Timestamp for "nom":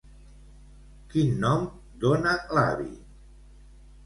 1.43-1.67